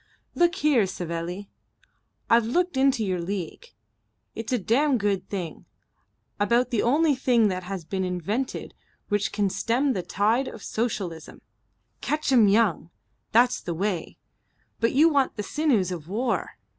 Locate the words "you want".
14.93-15.35